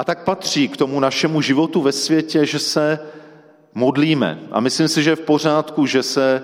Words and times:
A 0.00 0.04
tak 0.04 0.24
patří 0.24 0.68
k 0.68 0.76
tomu 0.76 1.00
našemu 1.00 1.40
životu 1.40 1.80
ve 1.80 1.92
světě, 1.92 2.46
že 2.46 2.58
se 2.58 2.98
modlíme. 3.74 4.40
A 4.50 4.60
myslím 4.60 4.88
si, 4.88 5.02
že 5.02 5.10
je 5.10 5.16
v 5.16 5.20
pořádku, 5.20 5.86
že 5.86 6.02
se, 6.02 6.42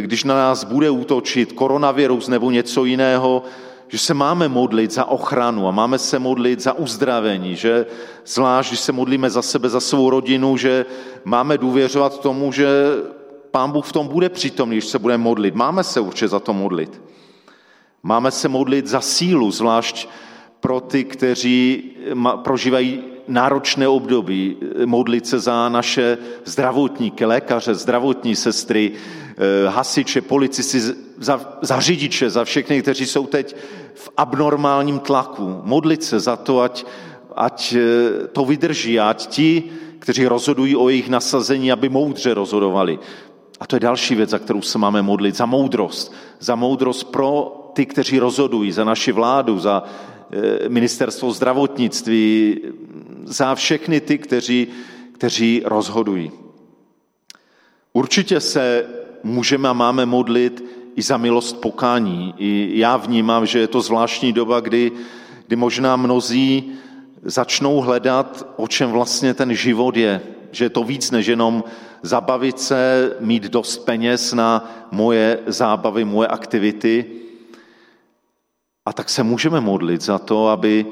když 0.00 0.24
na 0.24 0.34
nás 0.34 0.64
bude 0.64 0.90
útočit 0.90 1.52
koronavirus 1.52 2.28
nebo 2.28 2.50
něco 2.50 2.84
jiného, 2.84 3.42
že 3.88 3.98
se 3.98 4.14
máme 4.14 4.48
modlit 4.48 4.90
za 4.90 5.04
ochranu 5.04 5.68
a 5.68 5.70
máme 5.70 5.98
se 5.98 6.18
modlit 6.18 6.60
za 6.60 6.72
uzdravení, 6.72 7.56
že 7.56 7.86
zvlášť, 8.26 8.70
když 8.70 8.80
se 8.80 8.92
modlíme 8.92 9.30
za 9.30 9.42
sebe, 9.42 9.68
za 9.68 9.80
svou 9.80 10.10
rodinu, 10.10 10.56
že 10.56 10.86
máme 11.24 11.58
důvěřovat 11.58 12.20
tomu, 12.20 12.52
že 12.52 12.68
Pán 13.50 13.70
Bůh 13.70 13.86
v 13.86 13.92
tom 13.92 14.08
bude 14.08 14.28
přítomný, 14.28 14.76
když 14.76 14.86
se 14.86 14.98
budeme 14.98 15.24
modlit. 15.24 15.54
Máme 15.54 15.84
se 15.84 16.00
určitě 16.00 16.28
za 16.28 16.40
to 16.40 16.52
modlit. 16.52 17.02
Máme 18.02 18.30
se 18.30 18.48
modlit 18.48 18.86
za 18.86 19.00
sílu, 19.00 19.50
zvlášť 19.50 20.08
pro 20.60 20.80
ty, 20.80 21.04
kteří 21.04 21.90
prožívají 22.42 23.02
náročné 23.28 23.88
období, 23.88 24.56
modlit 24.84 25.26
se 25.26 25.38
za 25.38 25.68
naše 25.68 26.18
zdravotníky, 26.44 27.24
lékaře, 27.24 27.74
zdravotní 27.74 28.36
sestry, 28.36 28.92
eh, 28.92 29.68
hasiče, 29.68 30.20
policisty, 30.20 30.80
za, 31.18 31.58
za 31.62 31.80
řidiče, 31.80 32.30
za 32.30 32.44
všechny, 32.44 32.82
kteří 32.82 33.06
jsou 33.06 33.26
teď 33.26 33.56
v 33.94 34.10
abnormálním 34.16 34.98
tlaku. 34.98 35.60
Modlit 35.64 36.02
se 36.02 36.20
za 36.20 36.36
to, 36.36 36.60
ať, 36.60 36.84
ať 37.36 37.74
eh, 37.78 38.26
to 38.32 38.44
vydrží, 38.44 39.00
ať 39.00 39.26
ti, 39.26 39.62
kteří 39.98 40.26
rozhodují 40.26 40.76
o 40.76 40.88
jejich 40.88 41.08
nasazení, 41.08 41.72
aby 41.72 41.88
moudře 41.88 42.34
rozhodovali. 42.34 42.98
A 43.60 43.66
to 43.66 43.76
je 43.76 43.80
další 43.80 44.14
věc, 44.14 44.30
za 44.30 44.38
kterou 44.38 44.62
se 44.62 44.78
máme 44.78 45.02
modlit, 45.02 45.36
za 45.36 45.46
moudrost. 45.46 46.14
Za 46.40 46.54
moudrost 46.54 47.04
pro 47.04 47.56
ty, 47.74 47.86
kteří 47.86 48.18
rozhodují, 48.18 48.72
za 48.72 48.84
naši 48.84 49.12
vládu, 49.12 49.58
za 49.58 49.82
eh, 49.84 50.19
ministerstvo 50.68 51.32
zdravotnictví, 51.32 52.60
za 53.24 53.54
všechny 53.54 54.00
ty, 54.00 54.18
kteří, 54.18 54.68
kteří 55.12 55.62
rozhodují. 55.64 56.30
Určitě 57.92 58.40
se 58.40 58.86
můžeme 59.22 59.68
a 59.68 59.72
máme 59.72 60.06
modlit 60.06 60.64
i 60.96 61.02
za 61.02 61.16
milost 61.16 61.60
pokání. 61.60 62.34
I 62.38 62.78
já 62.78 62.96
vnímám, 62.96 63.46
že 63.46 63.58
je 63.58 63.66
to 63.66 63.80
zvláštní 63.80 64.32
doba, 64.32 64.60
kdy, 64.60 64.92
kdy 65.46 65.56
možná 65.56 65.96
mnozí 65.96 66.72
začnou 67.22 67.80
hledat, 67.80 68.54
o 68.56 68.68
čem 68.68 68.90
vlastně 68.90 69.34
ten 69.34 69.54
život 69.54 69.96
je. 69.96 70.20
Že 70.52 70.64
je 70.64 70.70
to 70.70 70.84
víc 70.84 71.10
než 71.10 71.26
jenom 71.26 71.64
zabavit 72.02 72.60
se, 72.60 73.12
mít 73.20 73.42
dost 73.42 73.78
peněz 73.78 74.32
na 74.32 74.70
moje 74.90 75.38
zábavy, 75.46 76.04
moje 76.04 76.28
aktivity. 76.28 77.04
A 78.86 78.92
tak 78.92 79.08
se 79.08 79.22
můžeme 79.22 79.60
modlit 79.60 80.00
za 80.00 80.18
to, 80.18 80.48
aby, 80.48 80.86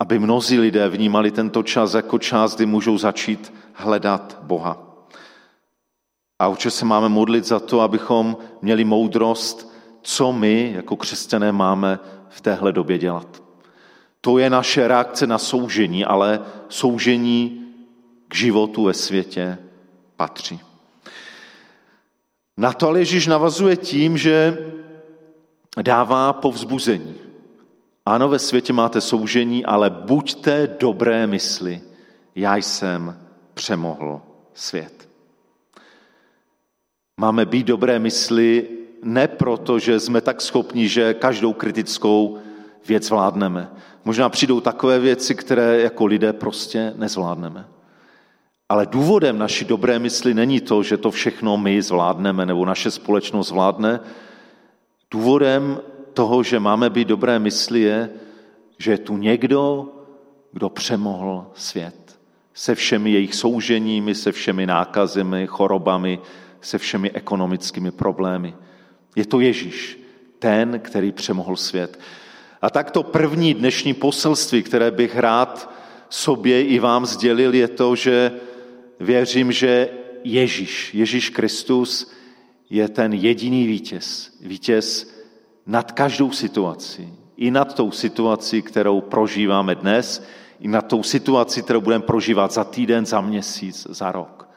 aby 0.00 0.18
mnozí 0.18 0.58
lidé 0.58 0.88
vnímali 0.88 1.30
tento 1.30 1.62
čas 1.62 1.94
jako 1.94 2.18
čas, 2.18 2.56
kdy 2.56 2.66
můžou 2.66 2.98
začít 2.98 3.52
hledat 3.74 4.38
Boha. 4.42 4.90
A 6.38 6.48
určitě 6.48 6.70
se 6.70 6.84
máme 6.84 7.08
modlit 7.08 7.44
za 7.44 7.60
to, 7.60 7.80
abychom 7.80 8.36
měli 8.62 8.84
moudrost, 8.84 9.72
co 10.02 10.32
my 10.32 10.72
jako 10.74 10.96
křesťané 10.96 11.52
máme 11.52 11.98
v 12.28 12.40
téhle 12.40 12.72
době 12.72 12.98
dělat. 12.98 13.42
To 14.20 14.38
je 14.38 14.50
naše 14.50 14.88
reakce 14.88 15.26
na 15.26 15.38
soužení, 15.38 16.04
ale 16.04 16.40
soužení 16.68 17.66
k 18.28 18.34
životu 18.34 18.84
ve 18.84 18.94
světě 18.94 19.58
patří. 20.16 20.60
Na 22.56 22.72
to 22.72 22.88
ale 22.88 22.98
Ježíš 22.98 23.26
navazuje 23.26 23.76
tím, 23.76 24.18
že 24.18 24.58
dává 25.82 26.32
povzbuzení. 26.32 27.14
Ano, 28.06 28.28
ve 28.28 28.38
světě 28.38 28.72
máte 28.72 29.00
soužení, 29.00 29.64
ale 29.64 29.90
buďte 29.90 30.76
dobré 30.80 31.26
mysli. 31.26 31.80
Já 32.34 32.56
jsem 32.56 33.18
přemohl 33.54 34.20
svět. 34.54 35.08
Máme 37.20 37.46
být 37.46 37.66
dobré 37.66 37.98
mysli 37.98 38.68
ne 39.02 39.28
proto, 39.28 39.78
že 39.78 40.00
jsme 40.00 40.20
tak 40.20 40.40
schopni, 40.40 40.88
že 40.88 41.14
každou 41.14 41.52
kritickou 41.52 42.38
věc 42.88 43.06
zvládneme. 43.06 43.70
Možná 44.04 44.28
přijdou 44.28 44.60
takové 44.60 44.98
věci, 44.98 45.34
které 45.34 45.80
jako 45.80 46.06
lidé 46.06 46.32
prostě 46.32 46.92
nezvládneme. 46.96 47.68
Ale 48.68 48.86
důvodem 48.86 49.38
naší 49.38 49.64
dobré 49.64 49.98
mysli 49.98 50.34
není 50.34 50.60
to, 50.60 50.82
že 50.82 50.96
to 50.96 51.10
všechno 51.10 51.56
my 51.56 51.82
zvládneme 51.82 52.46
nebo 52.46 52.64
naše 52.64 52.90
společnost 52.90 53.48
zvládne. 53.48 54.00
Důvodem 55.10 55.80
toho, 56.14 56.42
že 56.42 56.60
máme 56.60 56.90
být 56.90 57.08
dobré 57.08 57.38
mysli, 57.38 57.80
je, 57.80 58.10
že 58.78 58.90
je 58.90 58.98
tu 58.98 59.16
někdo, 59.16 59.88
kdo 60.52 60.68
přemohl 60.68 61.46
svět. 61.54 62.18
Se 62.54 62.74
všemi 62.74 63.10
jejich 63.10 63.34
souženími, 63.34 64.14
se 64.14 64.32
všemi 64.32 64.66
nákazemi, 64.66 65.46
chorobami, 65.46 66.18
se 66.60 66.78
všemi 66.78 67.10
ekonomickými 67.10 67.90
problémy. 67.90 68.54
Je 69.16 69.26
to 69.26 69.40
Ježíš, 69.40 69.98
ten, 70.38 70.80
který 70.80 71.12
přemohl 71.12 71.56
svět. 71.56 72.00
A 72.62 72.70
tak 72.70 72.90
to 72.90 73.02
první 73.02 73.54
dnešní 73.54 73.94
poselství, 73.94 74.62
které 74.62 74.90
bych 74.90 75.16
rád 75.16 75.74
sobě 76.08 76.64
i 76.64 76.78
vám 76.78 77.06
sdělil, 77.06 77.54
je 77.54 77.68
to, 77.68 77.96
že 77.96 78.32
věřím, 79.00 79.52
že 79.52 79.88
Ježíš, 80.24 80.94
Ježíš 80.94 81.30
Kristus 81.30 82.12
je 82.70 82.88
ten 82.88 83.12
jediný 83.12 83.66
vítěz. 83.66 84.36
Vítěz 84.40 85.14
nad 85.66 85.92
každou 85.92 86.32
situací. 86.32 87.14
I 87.36 87.50
nad 87.50 87.74
tou 87.74 87.90
situací, 87.90 88.62
kterou 88.62 89.00
prožíváme 89.00 89.74
dnes, 89.74 90.24
i 90.60 90.68
nad 90.68 90.82
tou 90.82 91.02
situací, 91.02 91.62
kterou 91.62 91.80
budeme 91.80 92.04
prožívat 92.04 92.52
za 92.52 92.64
týden, 92.64 93.06
za 93.06 93.20
měsíc, 93.20 93.86
za 93.90 94.12
rok. 94.12 94.48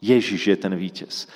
Ježíš 0.00 0.46
je 0.46 0.56
ten 0.56 0.76
vítěz. 0.76 1.28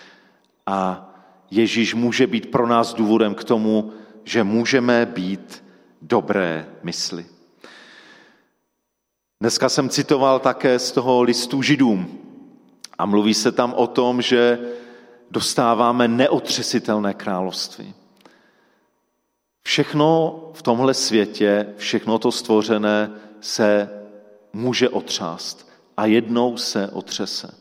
A 0.67 1.07
Ježíš 1.51 1.95
může 1.95 2.27
být 2.27 2.51
pro 2.51 2.67
nás 2.67 2.95
důvodem 2.95 3.35
k 3.35 3.45
tomu, 3.45 3.93
že 4.25 4.45
můžeme 4.45 5.07
být 5.07 5.65
dobré 6.03 6.69
mysli. 6.83 7.27
Dneska 9.41 9.69
jsem 9.69 9.89
citoval 9.89 10.39
také 10.39 10.79
z 10.79 10.93
toho 10.93 11.23
listu 11.23 11.63
židům 11.63 12.19
a 12.99 13.07
mluví 13.07 13.35
se 13.35 13.53
tam 13.53 13.75
o 13.75 13.87
tom, 13.87 14.23
že 14.23 14.59
dostáváme 15.31 16.09
neotřesitelné 16.09 17.15
království. 17.15 17.95
Všechno 19.63 20.41
v 20.55 20.63
tomhle 20.63 20.95
světě, 20.95 21.67
všechno 21.77 22.19
to 22.19 22.33
stvořené 22.33 23.11
se 23.41 23.91
může 24.53 24.89
otřást 24.89 25.71
a 25.97 26.07
jednou 26.07 26.57
se 26.57 26.89
otřese. 26.89 27.55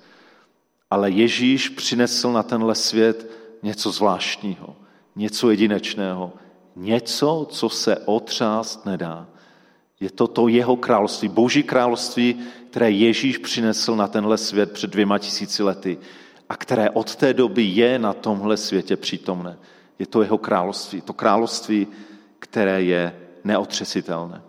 Ale 0.90 1.12
Ježíš 1.12 1.70
přinesl 1.70 2.32
na 2.32 2.44
tenhle 2.44 2.76
svět 2.76 3.32
něco 3.64 3.92
zvláštního, 3.92 4.76
něco 5.16 5.50
jedinečného, 5.50 6.34
něco, 6.76 7.48
co 7.50 7.70
se 7.70 7.98
otřást 7.98 8.86
nedá. 8.86 9.28
Je 10.00 10.12
to 10.12 10.28
to 10.28 10.48
jeho 10.48 10.76
království, 10.76 11.28
boží 11.28 11.64
království, 11.64 12.40
které 12.70 12.92
Ježíš 12.92 13.38
přinesl 13.38 13.96
na 13.96 14.08
tenhle 14.08 14.38
svět 14.38 14.72
před 14.72 14.90
dvěma 14.90 15.18
tisíci 15.18 15.64
lety 15.64 15.98
a 16.50 16.58
které 16.58 16.90
od 16.90 17.16
té 17.16 17.34
doby 17.34 17.64
je 17.64 18.00
na 18.00 18.14
tomhle 18.14 18.58
světě 18.58 18.98
přítomné. 18.98 19.58
Je 20.00 20.06
to 20.06 20.22
jeho 20.22 20.38
království, 20.38 21.02
to 21.02 21.14
království, 21.14 21.88
které 22.40 22.84
je 22.84 23.16
neotřesitelné. 23.44 24.42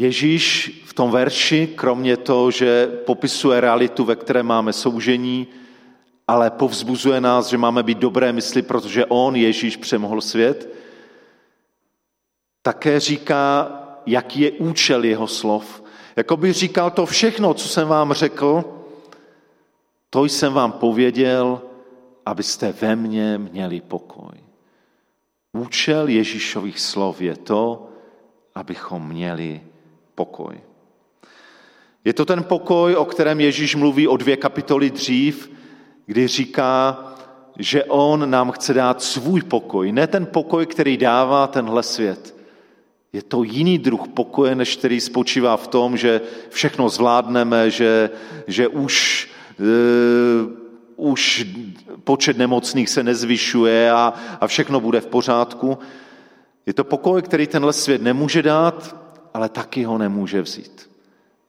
Ježíš 0.00 0.70
v 0.86 0.94
tom 0.94 1.10
verši, 1.10 1.66
kromě 1.66 2.16
toho, 2.16 2.50
že 2.50 2.86
popisuje 2.86 3.60
realitu, 3.60 4.04
ve 4.04 4.16
které 4.16 4.42
máme 4.42 4.72
soužení, 4.72 5.46
ale 6.28 6.50
povzbuzuje 6.50 7.20
nás, 7.20 7.48
že 7.48 7.58
máme 7.58 7.82
být 7.82 7.98
dobré 7.98 8.32
mysli, 8.32 8.62
protože 8.62 9.06
On, 9.06 9.36
Ježíš, 9.36 9.76
přemohl 9.76 10.20
svět, 10.20 10.74
také 12.62 13.00
říká, 13.00 13.72
jaký 14.06 14.40
je 14.40 14.50
účel 14.50 15.04
jeho 15.04 15.26
slov. 15.26 15.82
Jakoby 16.20 16.52
říkal 16.52 16.90
to 16.90 17.06
všechno, 17.06 17.54
co 17.54 17.68
jsem 17.68 17.88
vám 17.88 18.12
řekl, 18.12 18.64
to 20.10 20.24
jsem 20.24 20.52
vám 20.52 20.72
pověděl, 20.72 21.62
abyste 22.26 22.72
ve 22.72 22.96
mně 22.96 23.38
měli 23.38 23.80
pokoj. 23.80 24.32
Účel 25.52 26.08
Ježíšových 26.08 26.80
slov 26.80 27.20
je 27.20 27.36
to, 27.36 27.88
abychom 28.54 29.08
měli 29.08 29.60
pokoj. 30.14 30.60
Je 32.04 32.12
to 32.12 32.24
ten 32.24 32.44
pokoj, 32.44 32.94
o 32.94 33.04
kterém 33.04 33.40
Ježíš 33.40 33.74
mluví 33.74 34.08
o 34.08 34.16
dvě 34.16 34.36
kapitoly 34.36 34.90
dřív, 34.90 35.50
kdy 36.06 36.26
říká, 36.26 37.04
že 37.58 37.84
on 37.84 38.30
nám 38.30 38.50
chce 38.50 38.74
dát 38.74 39.02
svůj 39.02 39.42
pokoj, 39.42 39.92
ne 39.92 40.06
ten 40.06 40.26
pokoj, 40.26 40.66
který 40.66 40.96
dává 40.96 41.46
tenhle 41.46 41.82
svět. 41.82 42.39
Je 43.12 43.22
to 43.22 43.42
jiný 43.42 43.78
druh 43.78 44.08
pokoje, 44.08 44.54
než 44.54 44.76
který 44.76 45.00
spočívá 45.00 45.56
v 45.56 45.66
tom, 45.66 45.96
že 45.96 46.20
všechno 46.48 46.88
zvládneme, 46.88 47.70
že, 47.70 48.10
že 48.46 48.68
už, 48.68 49.28
uh, 49.58 51.06
už 51.12 51.46
počet 52.04 52.38
nemocných 52.38 52.88
se 52.88 53.02
nezvyšuje 53.02 53.90
a, 53.90 54.14
a 54.40 54.46
všechno 54.46 54.80
bude 54.80 55.00
v 55.00 55.06
pořádku. 55.06 55.78
Je 56.66 56.72
to 56.72 56.84
pokoj, 56.84 57.22
který 57.22 57.46
tenhle 57.46 57.72
svět 57.72 58.02
nemůže 58.02 58.42
dát 58.42 59.00
ale 59.34 59.48
taky 59.48 59.84
ho 59.84 59.98
nemůže 59.98 60.42
vzít. 60.42 60.90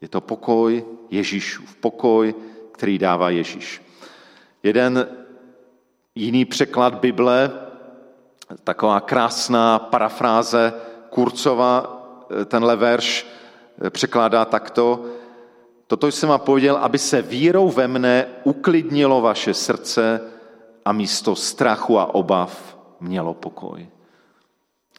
Je 0.01 0.09
to 0.09 0.21
pokoj 0.21 0.85
Ježíšův, 1.09 1.75
pokoj, 1.75 2.35
který 2.71 2.97
dává 2.97 3.29
Ježíš. 3.29 3.81
Jeden 4.63 5.07
jiný 6.15 6.45
překlad 6.45 6.95
Bible, 6.95 7.51
taková 8.63 8.99
krásná 8.99 9.79
parafráze 9.79 10.73
Kurcova, 11.11 12.01
tenhle 12.45 12.75
verš 12.75 13.27
překládá 13.89 14.45
takto. 14.45 15.05
Toto 15.87 16.07
jsem 16.07 16.29
vám 16.29 16.39
pověděl, 16.39 16.77
aby 16.77 16.97
se 16.97 17.21
vírou 17.21 17.69
ve 17.69 17.87
mne 17.87 18.27
uklidnilo 18.43 19.21
vaše 19.21 19.53
srdce 19.53 20.21
a 20.85 20.91
místo 20.91 21.35
strachu 21.35 21.99
a 21.99 22.15
obav 22.15 22.77
mělo 22.99 23.33
pokoj. 23.33 23.89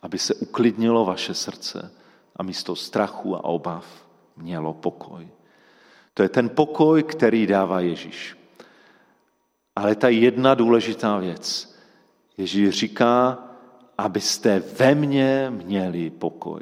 Aby 0.02 0.18
se 0.18 0.34
uklidnilo 0.34 1.04
vaše 1.04 1.34
srdce 1.34 1.92
a 2.36 2.42
místo 2.42 2.76
strachu 2.76 3.36
a 3.36 3.44
obav 3.44 3.86
mělo 4.36 4.74
pokoj. 4.74 5.28
To 6.14 6.22
je 6.22 6.28
ten 6.28 6.48
pokoj, 6.48 7.02
který 7.02 7.46
dává 7.46 7.80
Ježíš. 7.80 8.36
Ale 9.76 9.94
ta 9.94 10.08
jedna 10.08 10.54
důležitá 10.54 11.16
věc. 11.16 11.76
Ježíš 12.36 12.70
říká, 12.70 13.38
abyste 13.98 14.62
ve 14.78 14.94
mně 14.94 15.52
měli 15.64 16.10
pokoj. 16.10 16.60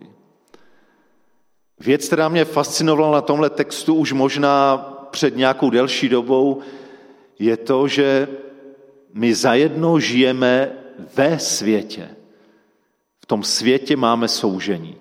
Věc, 1.80 2.06
která 2.06 2.28
mě 2.28 2.44
fascinovala 2.44 3.12
na 3.12 3.20
tomhle 3.20 3.50
textu 3.50 3.94
už 3.94 4.12
možná 4.12 4.76
před 5.10 5.36
nějakou 5.36 5.70
delší 5.70 6.08
dobou, 6.08 6.60
je 7.38 7.56
to, 7.56 7.88
že 7.88 8.28
my 9.14 9.34
zajedno 9.34 10.00
žijeme 10.00 10.72
ve 11.16 11.38
světě. 11.38 12.08
V 13.20 13.26
tom 13.26 13.42
světě 13.42 13.96
máme 13.96 14.28
soužení. 14.28 14.96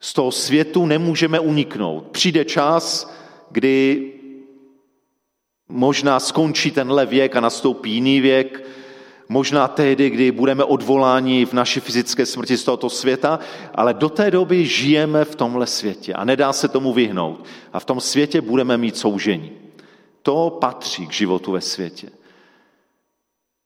Z 0.00 0.12
toho 0.12 0.32
světu 0.32 0.86
nemůžeme 0.86 1.40
uniknout. 1.40 2.06
Přijde 2.10 2.44
čas, 2.44 3.14
kdy 3.50 4.08
možná 5.68 6.20
skončí 6.20 6.70
tenhle 6.70 7.06
věk 7.06 7.36
a 7.36 7.40
nastoupí 7.40 7.90
jiný 7.90 8.20
věk, 8.20 8.64
možná 9.32 9.68
tehdy, 9.68 10.10
kdy 10.10 10.32
budeme 10.32 10.64
odvoláni 10.64 11.44
v 11.44 11.52
naší 11.52 11.80
fyzické 11.80 12.26
smrti 12.26 12.56
z 12.56 12.64
tohoto 12.64 12.90
světa, 12.90 13.38
ale 13.74 13.94
do 13.94 14.08
té 14.08 14.30
doby 14.30 14.66
žijeme 14.66 15.24
v 15.24 15.34
tomhle 15.34 15.66
světě 15.66 16.14
a 16.14 16.24
nedá 16.24 16.52
se 16.52 16.68
tomu 16.68 16.92
vyhnout. 16.92 17.44
A 17.72 17.80
v 17.80 17.84
tom 17.84 18.00
světě 18.00 18.40
budeme 18.40 18.76
mít 18.76 18.96
soužení. 18.96 19.52
To 20.22 20.58
patří 20.60 21.06
k 21.06 21.12
životu 21.12 21.52
ve 21.52 21.60
světě. 21.60 22.08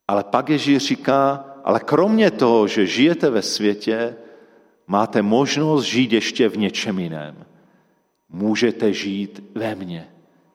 Ale 0.08 0.24
pak 0.24 0.48
Ježíš 0.48 0.78
říká, 0.78 1.44
ale 1.64 1.80
kromě 1.80 2.30
toho, 2.30 2.68
že 2.68 2.86
žijete 2.86 3.30
ve 3.30 3.42
světě, 3.42 4.16
máte 4.86 5.22
možnost 5.22 5.84
žít 5.84 6.12
ještě 6.12 6.48
v 6.48 6.58
něčem 6.58 6.98
jiném. 6.98 7.44
Můžete 8.28 8.92
žít 8.92 9.42
ve 9.54 9.74
mně. 9.74 10.08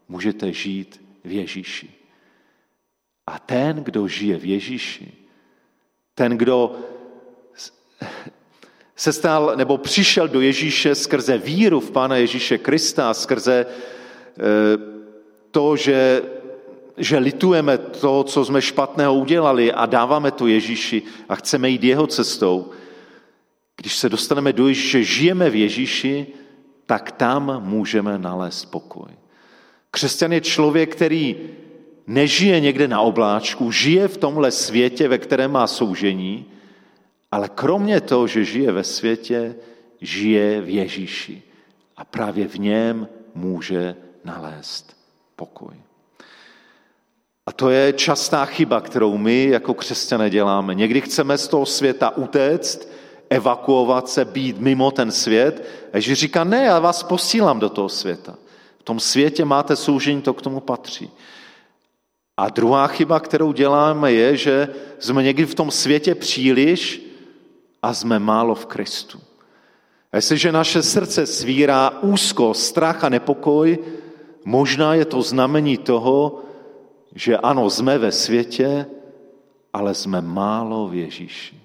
Můžete 0.07 0.53
žít 0.53 1.01
v 1.23 1.31
Ježíši. 1.31 2.00
A 3.31 3.39
ten, 3.39 3.75
kdo 3.83 4.07
žije 4.07 4.37
v 4.37 4.45
Ježíši, 4.45 5.13
ten, 6.15 6.37
kdo 6.37 6.75
se 8.95 9.13
stal 9.13 9.53
nebo 9.55 9.77
přišel 9.77 10.27
do 10.27 10.41
Ježíše 10.41 10.95
skrze 10.95 11.37
víru 11.37 11.79
v 11.79 11.91
Pána 11.91 12.15
Ježíše 12.15 12.57
Krista, 12.57 13.13
skrze 13.13 13.65
eh, 13.65 14.41
to, 15.51 15.75
že, 15.75 16.21
že 16.97 17.17
litujeme 17.17 17.77
to, 17.77 18.23
co 18.23 18.45
jsme 18.45 18.61
špatného 18.61 19.13
udělali 19.13 19.71
a 19.71 19.85
dáváme 19.85 20.31
to 20.31 20.47
Ježíši 20.47 21.01
a 21.29 21.35
chceme 21.35 21.69
jít 21.69 21.83
jeho 21.83 22.07
cestou, 22.07 22.71
když 23.75 23.95
se 23.95 24.09
dostaneme 24.09 24.53
do 24.53 24.67
Ježíše, 24.67 25.03
žijeme 25.03 25.49
v 25.49 25.55
Ježíši, 25.55 26.27
tak 26.85 27.11
tam 27.11 27.63
můžeme 27.63 28.17
nalézt 28.17 28.65
pokoj. 28.65 29.11
Křesťan 29.91 30.33
je 30.33 30.41
člověk, 30.41 30.95
který 30.95 31.35
nežije 32.13 32.59
někde 32.59 32.87
na 32.87 33.01
obláčku, 33.01 33.71
žije 33.71 34.07
v 34.07 34.17
tomhle 34.17 34.51
světě, 34.51 35.07
ve 35.07 35.17
kterém 35.17 35.51
má 35.51 35.67
soužení, 35.67 36.45
ale 37.31 37.49
kromě 37.49 38.01
toho, 38.01 38.27
že 38.27 38.45
žije 38.45 38.71
ve 38.71 38.83
světě, 38.83 39.55
žije 40.01 40.61
v 40.61 40.69
Ježíši. 40.69 41.41
A 41.97 42.05
právě 42.05 42.47
v 42.47 42.59
něm 42.59 43.07
může 43.35 43.95
nalézt 44.23 44.97
pokoj. 45.35 45.75
A 47.45 47.51
to 47.51 47.69
je 47.69 47.93
častá 47.93 48.45
chyba, 48.45 48.81
kterou 48.81 49.17
my 49.17 49.47
jako 49.47 49.73
křesťané 49.73 50.29
děláme. 50.29 50.75
Někdy 50.75 51.01
chceme 51.01 51.37
z 51.37 51.47
toho 51.47 51.65
světa 51.65 52.17
utéct, 52.17 52.89
evakuovat 53.29 54.09
se, 54.09 54.25
být 54.25 54.59
mimo 54.59 54.91
ten 54.91 55.11
svět. 55.11 55.67
A 55.93 55.97
Ježíš 55.97 56.19
říká, 56.19 56.43
ne, 56.43 56.63
já 56.65 56.79
vás 56.79 57.03
posílám 57.03 57.59
do 57.59 57.69
toho 57.69 57.89
světa. 57.89 58.35
V 58.79 58.83
tom 58.83 58.99
světě 58.99 59.45
máte 59.45 59.75
soužení, 59.75 60.21
to 60.21 60.33
k 60.33 60.41
tomu 60.41 60.59
patří. 60.59 61.11
A 62.41 62.49
druhá 62.49 62.87
chyba, 62.87 63.19
kterou 63.19 63.51
děláme, 63.51 64.13
je, 64.13 64.37
že 64.37 64.67
jsme 64.99 65.23
někdy 65.23 65.45
v 65.45 65.55
tom 65.55 65.71
světě 65.71 66.15
příliš 66.15 67.01
a 67.81 67.93
jsme 67.93 68.19
málo 68.19 68.55
v 68.55 68.65
Kristu. 68.65 69.19
A 70.11 70.17
jestliže 70.17 70.51
naše 70.51 70.81
srdce 70.81 71.25
svírá 71.25 71.89
úzko, 72.01 72.53
strach 72.53 73.03
a 73.03 73.09
nepokoj, 73.09 73.77
možná 74.45 74.93
je 74.93 75.05
to 75.05 75.21
znamení 75.21 75.77
toho, 75.77 76.41
že 77.15 77.37
ano, 77.37 77.69
jsme 77.69 77.97
ve 77.97 78.11
světě, 78.11 78.85
ale 79.73 79.93
jsme 79.93 80.21
málo 80.21 80.87
v 80.87 80.95
Ježíši. 80.95 81.61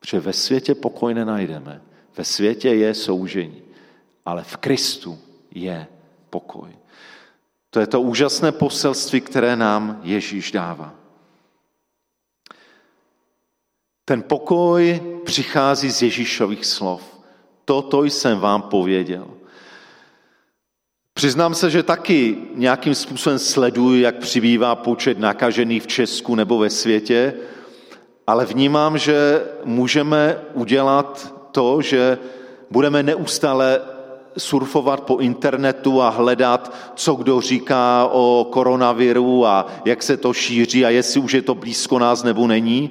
Protože 0.00 0.20
ve 0.20 0.32
světě 0.32 0.74
pokoj 0.74 1.14
nenajdeme. 1.14 1.82
Ve 2.16 2.24
světě 2.24 2.68
je 2.68 2.94
soužení, 2.94 3.62
ale 4.26 4.42
v 4.42 4.56
Kristu 4.56 5.18
je 5.54 5.86
pokoj. 6.30 6.81
To 7.74 7.80
je 7.80 7.86
to 7.86 8.00
úžasné 8.00 8.52
poselství, 8.52 9.20
které 9.20 9.56
nám 9.56 10.00
Ježíš 10.02 10.52
dává. 10.52 10.94
Ten 14.04 14.22
pokoj 14.22 15.00
přichází 15.24 15.90
z 15.90 16.02
Ježíšových 16.02 16.66
slov. 16.66 17.02
Toto 17.64 18.04
jsem 18.04 18.38
vám 18.38 18.62
pověděl. 18.62 19.26
Přiznám 21.14 21.54
se, 21.54 21.70
že 21.70 21.82
taky 21.82 22.36
nějakým 22.54 22.94
způsobem 22.94 23.38
sleduji, 23.38 24.02
jak 24.02 24.16
přibývá 24.16 24.74
počet 24.74 25.18
nakažených 25.18 25.82
v 25.82 25.86
Česku 25.86 26.34
nebo 26.34 26.58
ve 26.58 26.70
světě, 26.70 27.34
ale 28.26 28.46
vnímám, 28.46 28.98
že 28.98 29.44
můžeme 29.64 30.38
udělat 30.54 31.34
to, 31.52 31.82
že 31.82 32.18
budeme 32.70 33.02
neustále 33.02 33.80
surfovat 34.38 35.00
po 35.00 35.18
internetu 35.18 36.02
a 36.02 36.08
hledat, 36.08 36.76
co 36.94 37.14
kdo 37.14 37.40
říká 37.40 38.08
o 38.12 38.46
koronaviru 38.52 39.46
a 39.46 39.66
jak 39.84 40.02
se 40.02 40.16
to 40.16 40.32
šíří 40.32 40.84
a 40.84 40.90
jestli 40.90 41.20
už 41.20 41.32
je 41.32 41.42
to 41.42 41.54
blízko 41.54 41.98
nás 41.98 42.22
nebo 42.22 42.46
není. 42.46 42.90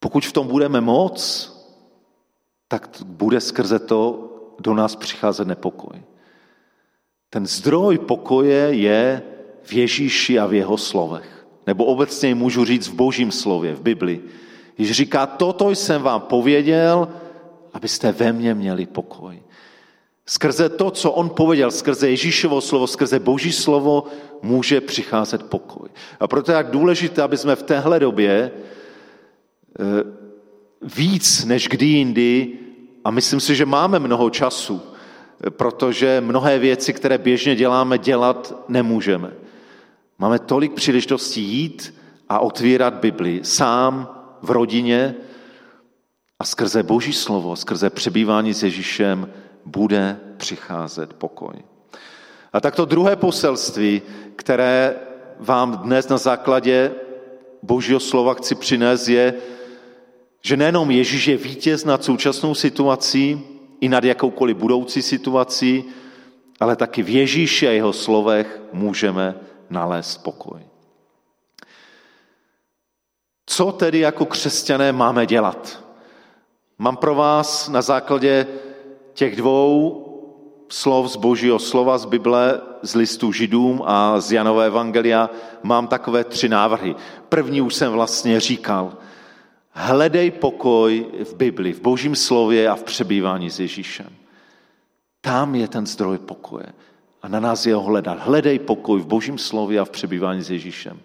Pokud 0.00 0.26
v 0.26 0.32
tom 0.32 0.46
budeme 0.46 0.80
moc, 0.80 1.48
tak 2.68 2.88
bude 3.04 3.40
skrze 3.40 3.78
to 3.78 4.24
do 4.60 4.74
nás 4.74 4.96
přicházet 4.96 5.48
nepokoj. 5.48 6.02
Ten 7.30 7.46
zdroj 7.46 7.98
pokoje 7.98 8.68
je 8.74 9.22
v 9.62 9.72
Ježíši 9.72 10.38
a 10.38 10.46
v 10.46 10.54
jeho 10.54 10.76
slovech. 10.78 11.46
Nebo 11.66 11.84
obecně 11.84 12.34
můžu 12.34 12.64
říct 12.64 12.88
v 12.88 12.94
božím 12.94 13.32
slově, 13.32 13.74
v 13.74 13.80
Bibli. 13.80 14.20
Když 14.76 14.90
říká, 14.92 15.26
toto 15.26 15.70
jsem 15.70 16.02
vám 16.02 16.20
pověděl, 16.20 17.08
abyste 17.78 18.12
ve 18.12 18.32
mně 18.32 18.54
měli 18.54 18.86
pokoj. 18.86 19.42
Skrze 20.26 20.68
to, 20.68 20.90
co 20.90 21.12
on 21.12 21.30
pověděl, 21.30 21.70
skrze 21.70 22.10
Ježíšovo 22.10 22.60
slovo, 22.60 22.86
skrze 22.86 23.18
Boží 23.18 23.52
slovo, 23.52 24.04
může 24.42 24.80
přicházet 24.80 25.42
pokoj. 25.42 25.88
A 26.20 26.26
proto 26.26 26.50
je 26.50 26.56
tak 26.56 26.70
důležité, 26.70 27.22
aby 27.22 27.36
jsme 27.36 27.56
v 27.56 27.62
téhle 27.62 28.00
době 28.00 28.50
eh, 28.50 29.84
víc 30.96 31.44
než 31.44 31.68
kdy 31.68 31.86
jindy, 31.86 32.52
a 33.04 33.10
myslím 33.10 33.40
si, 33.40 33.54
že 33.54 33.66
máme 33.66 33.98
mnoho 33.98 34.30
času, 34.30 34.82
eh, 34.82 35.50
protože 35.50 36.20
mnohé 36.20 36.58
věci, 36.58 36.92
které 36.92 37.18
běžně 37.18 37.56
děláme, 37.56 37.98
dělat 37.98 38.64
nemůžeme. 38.68 39.32
Máme 40.18 40.38
tolik 40.38 40.74
příležitostí 40.74 41.42
jít 41.42 41.94
a 42.28 42.38
otvírat 42.38 42.94
Bibli 42.94 43.40
sám, 43.42 44.18
v 44.42 44.50
rodině, 44.50 45.14
a 46.38 46.44
skrze 46.44 46.82
Boží 46.82 47.12
slovo, 47.12 47.56
skrze 47.56 47.90
přebývání 47.90 48.54
s 48.54 48.62
Ježíšem 48.62 49.30
bude 49.64 50.20
přicházet 50.36 51.12
pokoj. 51.12 51.54
A 52.52 52.60
tak 52.60 52.76
to 52.76 52.84
druhé 52.84 53.16
poselství, 53.16 54.02
které 54.36 54.96
vám 55.38 55.76
dnes 55.78 56.08
na 56.08 56.18
základě 56.18 56.94
Božího 57.62 58.00
slova 58.00 58.34
chci 58.34 58.54
přinést, 58.54 59.08
je, 59.08 59.34
že 60.42 60.56
nejenom 60.56 60.90
Ježíš 60.90 61.26
je 61.26 61.36
vítěz 61.36 61.84
nad 61.84 62.04
současnou 62.04 62.54
situací 62.54 63.42
i 63.80 63.88
nad 63.88 64.04
jakoukoliv 64.04 64.56
budoucí 64.56 65.02
situací, 65.02 65.84
ale 66.60 66.76
taky 66.76 67.02
v 67.02 67.08
Ježíši 67.08 67.68
a 67.68 67.70
jeho 67.70 67.92
slovech 67.92 68.62
můžeme 68.72 69.34
nalézt 69.70 70.22
pokoj. 70.22 70.60
Co 73.46 73.72
tedy 73.72 73.98
jako 73.98 74.26
křesťané 74.26 74.92
máme 74.92 75.26
dělat? 75.26 75.87
Mám 76.78 76.96
pro 76.96 77.14
vás 77.14 77.68
na 77.68 77.82
základě 77.82 78.46
těch 79.14 79.36
dvou 79.36 80.04
slov 80.68 81.06
z 81.10 81.16
božího 81.16 81.58
slova 81.58 81.98
z 81.98 82.04
Bible, 82.04 82.60
z 82.82 82.94
listu 82.94 83.32
židům 83.32 83.82
a 83.86 84.20
z 84.20 84.32
Janové 84.32 84.66
evangelia, 84.66 85.30
mám 85.62 85.86
takové 85.86 86.24
tři 86.24 86.48
návrhy. 86.48 86.94
První 87.28 87.60
už 87.60 87.74
jsem 87.74 87.92
vlastně 87.92 88.40
říkal. 88.40 88.96
Hledej 89.70 90.30
pokoj 90.30 91.06
v 91.24 91.34
Bibli, 91.34 91.72
v 91.72 91.80
božím 91.80 92.16
slově 92.16 92.68
a 92.68 92.74
v 92.74 92.82
přebývání 92.82 93.50
s 93.50 93.60
Ježíšem. 93.60 94.10
Tam 95.20 95.54
je 95.54 95.68
ten 95.68 95.86
zdroj 95.86 96.18
pokoje. 96.18 96.66
A 97.22 97.28
na 97.28 97.40
nás 97.40 97.66
je 97.66 97.74
ho 97.74 97.82
hledat. 97.82 98.18
Hledej 98.20 98.58
pokoj 98.58 99.00
v 99.00 99.06
božím 99.06 99.38
slově 99.38 99.80
a 99.80 99.84
v 99.84 99.90
přebývání 99.90 100.42
s 100.42 100.50
Ježíšem. 100.50 101.00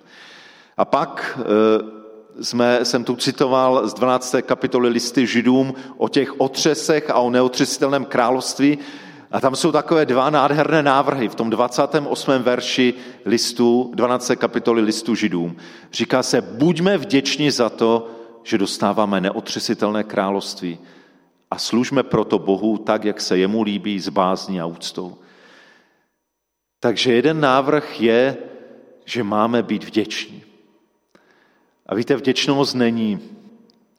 A 0.78 0.86
pak 0.86 1.40
e, 1.42 2.03
jsme, 2.42 2.86
jsem 2.86 3.04
tu 3.04 3.16
citoval 3.16 3.88
z 3.88 3.94
12. 3.94 4.36
kapitoly 4.42 4.90
listy 4.90 5.28
židům 5.28 5.74
o 5.98 6.10
těch 6.10 6.42
otřesech 6.42 7.10
a 7.10 7.16
o 7.16 7.30
neotřesitelném 7.30 8.06
království. 8.06 8.78
A 9.32 9.40
tam 9.40 9.56
jsou 9.56 9.72
takové 9.72 10.06
dva 10.06 10.30
nádherné 10.30 10.84
návrhy 10.84 11.30
v 11.30 11.36
tom 11.36 11.50
28. 11.50 12.32
verši 12.32 12.94
listu, 13.26 13.92
12. 13.96 14.32
kapitoly 14.36 14.82
listu 14.82 15.16
židům. 15.16 15.56
Říká 15.94 16.24
se, 16.24 16.42
buďme 16.42 16.98
vděční 16.98 17.52
za 17.52 17.70
to, 17.70 18.08
že 18.44 18.58
dostáváme 18.58 19.22
neotřesitelné 19.22 20.04
království 20.04 20.80
a 21.52 21.58
služme 21.58 22.04
proto 22.04 22.40
Bohu 22.40 22.78
tak, 22.78 23.06
jak 23.06 23.22
se 23.22 23.38
jemu 23.38 23.64
líbí, 23.64 24.00
s 24.00 24.10
bázní 24.10 24.62
a 24.62 24.66
úctou. 24.66 25.18
Takže 26.80 27.14
jeden 27.14 27.40
návrh 27.40 28.02
je, 28.02 28.38
že 29.06 29.24
máme 29.24 29.64
být 29.64 29.84
vděční. 29.84 30.44
A 31.94 31.96
víte, 31.96 32.16
vděčnost 32.16 32.76
není 32.76 33.20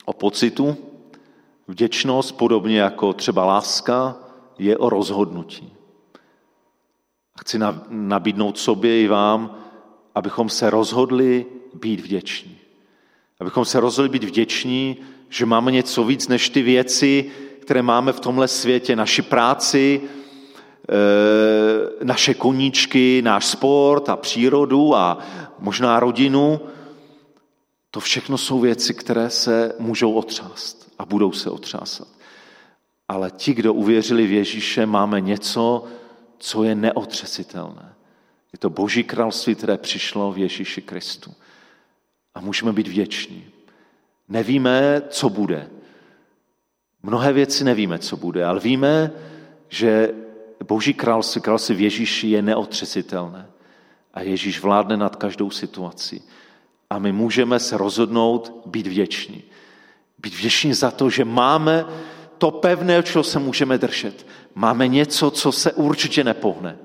o 0.05 0.13
pocitu, 0.13 0.77
vděčnost, 1.69 2.33
podobně 2.33 2.79
jako 2.79 3.13
třeba 3.13 3.45
láska, 3.45 4.17
je 4.59 4.79
o 4.79 4.89
rozhodnutí. 4.89 5.73
A 7.37 7.41
chci 7.41 7.59
nabídnout 7.91 8.59
sobě 8.59 9.03
i 9.03 9.09
vám, 9.09 9.59
abychom 10.15 10.49
se 10.49 10.71
rozhodli 10.71 11.47
být 11.75 12.01
vděční. 12.01 12.59
Abychom 13.41 13.65
se 13.65 13.81
rozhodli 13.81 14.09
být 14.09 14.25
vděční, 14.25 14.97
že 15.29 15.47
máme 15.47 15.73
něco 15.73 16.05
víc 16.05 16.29
než 16.29 16.49
ty 16.49 16.63
věci, 16.63 17.31
které 17.61 17.83
máme 17.83 18.13
v 18.13 18.21
tomhle 18.21 18.49
světě, 18.49 18.97
naši 18.97 19.23
práci, 19.23 20.01
eh, 20.89 22.05
naše 22.05 22.35
koníčky, 22.35 23.23
náš 23.23 23.47
sport 23.47 24.09
a 24.09 24.17
přírodu 24.17 24.97
a 24.97 25.19
možná 25.59 26.01
rodinu. 26.01 26.61
To 27.95 28.01
všechno 28.01 28.39
jsou 28.39 28.61
věci, 28.61 28.95
které 28.95 29.31
se 29.31 29.75
můžou 29.79 30.13
otřást 30.13 30.93
a 30.99 31.05
budou 31.05 31.33
se 31.33 31.51
otřásat. 31.51 32.09
Ale 33.09 33.31
ti, 33.31 33.55
kdo 33.55 33.75
uvěřili 33.75 34.27
v 34.27 34.33
Ježíše, 34.33 34.87
máme 34.87 35.21
něco, 35.21 35.85
co 36.39 36.65
je 36.65 36.75
neotřesitelné. 36.75 37.95
Je 38.53 38.59
to 38.59 38.71
Boží 38.71 39.05
království, 39.05 39.55
které 39.55 39.79
přišlo 39.79 40.33
v 40.33 40.39
Ježíši 40.39 40.83
Kristu. 40.83 41.35
A 42.35 42.41
můžeme 42.41 42.73
být 42.73 42.89
vděční. 42.89 43.47
Nevíme, 44.29 45.03
co 45.09 45.29
bude. 45.29 45.71
Mnohé 47.03 47.33
věci 47.33 47.65
nevíme, 47.65 47.99
co 47.99 48.17
bude, 48.17 48.45
ale 48.45 48.61
víme, 48.61 49.13
že 49.69 50.15
Boží 50.65 50.95
království, 50.95 51.41
království 51.41 51.75
v 51.75 51.81
Ježíši 51.81 52.29
je 52.29 52.43
neotřesitelné. 52.43 53.47
A 54.15 54.23
Ježíš 54.23 54.61
vládne 54.61 54.97
nad 54.97 55.17
každou 55.17 55.51
situací. 55.51 56.23
A 56.95 56.99
my 56.99 57.13
můžeme 57.13 57.59
se 57.61 57.77
rozhodnout 57.77 58.63
být 58.67 58.87
vděční. 58.87 59.43
Být 60.19 60.35
vděční 60.35 60.75
za 60.75 60.91
to, 60.91 61.11
že 61.11 61.25
máme 61.25 61.85
to 62.39 62.51
pevné, 62.51 63.03
čeho 63.03 63.25
se 63.25 63.39
můžeme 63.39 63.79
držet. 63.79 64.27
Máme 64.55 64.89
něco, 64.89 65.31
co 65.31 65.53
se 65.53 65.73
určitě 65.73 66.25
nepohne. 66.25 66.77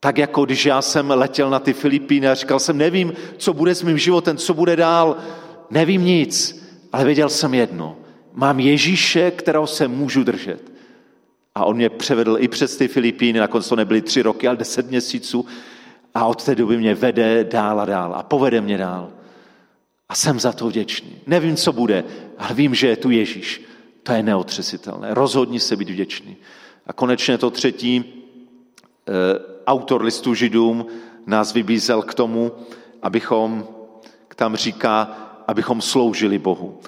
Tak 0.00 0.18
jako 0.18 0.44
když 0.44 0.66
já 0.66 0.82
jsem 0.82 1.10
letěl 1.10 1.50
na 1.50 1.58
ty 1.58 1.72
Filipíny 1.72 2.28
a 2.28 2.34
říkal 2.34 2.58
jsem, 2.58 2.78
nevím, 2.78 3.12
co 3.36 3.52
bude 3.52 3.74
s 3.74 3.82
mým 3.82 3.98
životem, 3.98 4.36
co 4.36 4.54
bude 4.54 4.76
dál, 4.76 5.16
nevím 5.70 6.04
nic, 6.04 6.64
ale 6.92 7.04
věděl 7.04 7.28
jsem 7.28 7.54
jedno. 7.54 7.96
Mám 8.32 8.60
Ježíše, 8.60 9.30
kterého 9.30 9.66
se 9.66 9.88
můžu 9.88 10.24
držet. 10.24 10.72
A 11.54 11.64
on 11.64 11.76
mě 11.76 11.90
převedl 11.90 12.36
i 12.40 12.48
přes 12.48 12.76
ty 12.76 12.88
Filipíny, 12.88 13.38
nakonec 13.38 13.68
to 13.68 13.76
nebyly 13.76 14.02
tři 14.02 14.22
roky, 14.22 14.48
ale 14.48 14.56
deset 14.56 14.90
měsíců. 14.90 15.46
A 16.14 16.26
od 16.26 16.44
té 16.44 16.54
doby 16.54 16.76
mě 16.76 16.94
vede 16.94 17.44
dál 17.44 17.80
a 17.80 17.84
dál 17.84 18.14
a 18.14 18.22
povede 18.22 18.60
mě 18.60 18.78
dál. 18.78 19.13
A 20.08 20.14
jsem 20.14 20.40
za 20.40 20.52
to 20.52 20.68
vděčný. 20.68 21.12
Nevím, 21.26 21.56
co 21.56 21.72
bude, 21.72 22.04
ale 22.38 22.54
vím, 22.54 22.74
že 22.74 22.86
je 22.86 22.96
tu 22.96 23.10
Ježíš. 23.10 23.62
To 24.02 24.12
je 24.12 24.22
neotřesitelné. 24.22 25.14
Rozhodni 25.14 25.60
se 25.60 25.76
být 25.76 25.90
vděčný. 25.90 26.36
A 26.86 26.92
konečně 26.92 27.38
to 27.38 27.50
třetí, 27.50 28.04
eh, 28.04 29.12
autor 29.66 30.02
listu 30.02 30.34
židům 30.34 30.86
nás 31.26 31.52
vybízel 31.52 32.02
k 32.02 32.14
tomu, 32.14 32.52
abychom, 33.02 33.68
tam 34.36 34.56
říká, 34.56 35.02
abychom 35.48 35.80
sloužili 35.80 36.38
Bohu. 36.38 36.80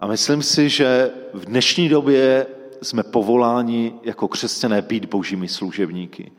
A 0.00 0.06
myslím 0.06 0.42
si, 0.42 0.68
že 0.68 1.10
v 1.34 1.44
dnešní 1.44 1.88
době 1.88 2.46
jsme 2.82 3.02
povoláni 3.02 3.94
jako 4.02 4.28
křesťané 4.28 4.82
být 4.82 5.04
božími 5.04 5.48
služebníky. 5.48 6.32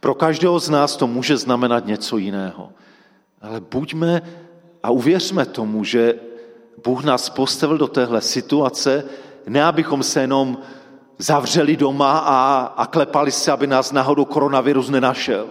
Pro 0.00 0.14
každého 0.14 0.60
z 0.60 0.70
nás 0.70 0.96
to 0.96 1.06
může 1.06 1.36
znamenat 1.36 1.86
něco 1.86 2.18
jiného. 2.18 2.72
Ale 3.40 3.60
buďme 3.60 4.22
a 4.84 4.90
uvěřme 4.90 5.46
tomu, 5.46 5.84
že 5.84 6.14
Bůh 6.84 7.04
nás 7.04 7.30
postavil 7.30 7.78
do 7.78 7.88
téhle 7.88 8.20
situace, 8.20 9.04
ne 9.46 9.64
abychom 9.64 10.02
se 10.02 10.20
jenom 10.20 10.58
zavřeli 11.18 11.76
doma 11.76 12.18
a, 12.18 12.60
a 12.76 12.86
klepali 12.86 13.32
se, 13.32 13.52
aby 13.52 13.66
nás 13.66 13.92
náhodou 13.92 14.24
koronavirus 14.24 14.90
nenašel. 14.90 15.48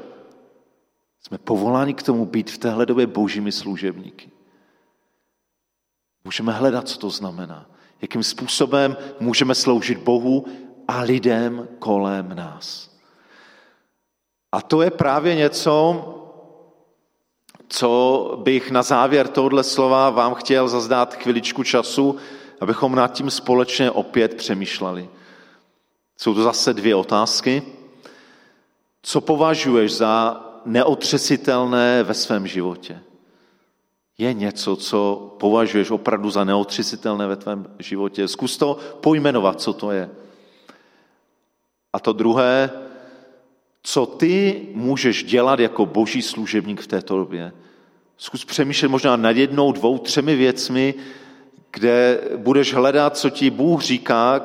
Jsme 1.19 1.37
povoláni 1.37 1.93
k 1.93 2.03
tomu 2.03 2.25
být 2.25 2.51
v 2.51 2.57
téhle 2.57 2.85
době 2.85 3.07
božími 3.07 3.51
služebníky. 3.51 4.29
Můžeme 6.23 6.51
hledat, 6.51 6.87
co 6.87 6.99
to 6.99 7.09
znamená. 7.09 7.65
Jakým 8.01 8.23
způsobem 8.23 8.97
můžeme 9.19 9.55
sloužit 9.55 9.97
Bohu 9.97 10.45
a 10.87 11.01
lidem 11.01 11.67
kolem 11.79 12.35
nás. 12.35 12.89
A 14.51 14.61
to 14.61 14.81
je 14.81 14.91
právě 14.91 15.35
něco, 15.35 16.22
co 17.73 18.39
bych 18.43 18.71
na 18.71 18.83
závěr 18.83 19.27
tohohle 19.27 19.63
slova 19.63 20.09
vám 20.09 20.33
chtěl 20.33 20.67
zazdát 20.67 21.15
chviličku 21.15 21.63
času, 21.63 22.15
abychom 22.61 22.95
nad 22.95 23.13
tím 23.13 23.31
společně 23.31 23.91
opět 23.91 24.33
přemýšleli. 24.33 25.09
Jsou 26.17 26.33
to 26.33 26.43
zase 26.43 26.73
dvě 26.73 26.95
otázky. 26.95 27.63
Co 29.03 29.21
považuješ 29.21 29.93
za 29.93 30.41
neotřesitelné 30.65 32.03
ve 32.03 32.13
svém 32.13 32.47
životě? 32.47 32.99
Je 34.17 34.33
něco, 34.33 34.75
co 34.75 35.35
považuješ 35.39 35.91
opravdu 35.91 36.29
za 36.29 36.43
neotřesitelné 36.43 37.27
ve 37.27 37.35
tvém 37.35 37.67
životě? 37.79 38.27
Zkus 38.27 38.57
to 38.57 38.77
pojmenovat, 39.01 39.61
co 39.61 39.73
to 39.73 39.91
je. 39.91 40.09
A 41.93 41.99
to 41.99 42.13
druhé, 42.13 42.69
co 43.83 44.05
ty 44.05 44.61
můžeš 44.73 45.23
dělat 45.23 45.59
jako 45.59 45.85
boží 45.85 46.21
služebník 46.21 46.81
v 46.81 46.87
této 46.87 47.17
době. 47.17 47.51
Zkus 48.17 48.45
přemýšlet 48.45 48.89
možná 48.89 49.15
nad 49.15 49.37
jednou, 49.37 49.71
dvou, 49.71 49.97
třemi 49.97 50.35
věcmi, 50.35 50.93
kde 51.71 52.21
budeš 52.37 52.73
hledat, 52.73 53.17
co 53.17 53.29
ti 53.29 53.49
Bůh 53.49 53.81
říká, 53.81 54.41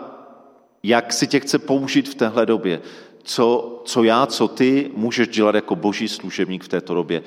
jak 0.83 1.13
si 1.13 1.27
tě 1.27 1.41
chce 1.41 1.59
použít 1.59 2.09
v 2.09 2.15
téhle 2.15 2.47
době. 2.47 2.81
Co, 3.23 3.81
co 3.85 4.05
já, 4.05 4.27
co 4.27 4.49
ty 4.49 4.91
můžeš 4.95 5.29
dělat 5.29 5.55
jako 5.55 5.77
boží 5.77 6.09
služebník 6.09 6.65
v 6.65 6.69
této 6.69 6.95
době. 6.95 7.23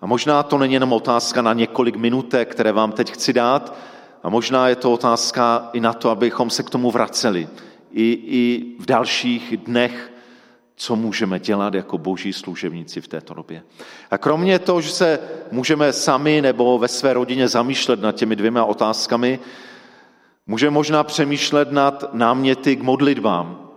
A 0.00 0.06
možná 0.06 0.42
to 0.42 0.58
není 0.58 0.74
jenom 0.74 0.92
otázka 0.92 1.42
na 1.42 1.52
několik 1.52 1.96
minutek, 1.96 2.48
které 2.48 2.72
vám 2.72 2.92
teď 2.92 3.10
chci 3.10 3.32
dát, 3.32 3.76
a 4.22 4.28
možná 4.28 4.68
je 4.68 4.76
to 4.76 4.92
otázka 4.92 5.70
i 5.72 5.80
na 5.80 5.92
to, 5.92 6.10
abychom 6.10 6.50
se 6.50 6.62
k 6.62 6.70
tomu 6.70 6.90
vraceli. 6.90 7.48
I, 7.92 8.18
i 8.26 8.64
v 8.78 8.86
dalších 8.86 9.56
dnech 9.56 10.09
co 10.80 10.96
můžeme 10.96 11.38
dělat 11.38 11.74
jako 11.74 11.98
boží 11.98 12.32
služebníci 12.32 13.00
v 13.00 13.08
této 13.08 13.34
době. 13.34 13.62
A 14.10 14.18
kromě 14.18 14.58
toho, 14.58 14.80
že 14.80 14.90
se 14.90 15.18
můžeme 15.50 15.92
sami 15.92 16.42
nebo 16.42 16.78
ve 16.78 16.88
své 16.88 17.12
rodině 17.12 17.48
zamýšlet 17.48 18.00
nad 18.00 18.12
těmi 18.12 18.36
dvěma 18.36 18.64
otázkami, 18.64 19.38
můžeme 20.46 20.70
možná 20.70 21.04
přemýšlet 21.04 21.72
nad 21.72 22.14
náměty 22.14 22.76
k 22.76 22.82
modlitbám. 22.82 23.68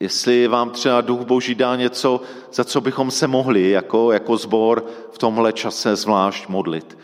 Jestli 0.00 0.48
vám 0.48 0.70
třeba 0.70 1.00
duch 1.00 1.20
boží 1.20 1.54
dá 1.54 1.76
něco, 1.76 2.20
za 2.52 2.64
co 2.64 2.80
bychom 2.80 3.10
se 3.10 3.26
mohli 3.26 3.70
jako, 3.70 4.12
jako 4.12 4.36
zbor 4.36 4.86
v 5.12 5.18
tomhle 5.18 5.52
čase 5.52 5.96
zvlášť 5.96 6.48
modlit. 6.48 6.98